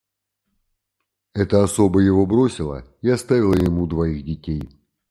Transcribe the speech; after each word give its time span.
Эта 1.35 1.63
особа 1.63 1.99
его 1.99 2.25
бросила 2.25 2.83
и 3.03 3.09
оставила 3.11 3.53
ему 3.53 3.85
двоих 3.85 4.25
детей. 4.25 4.67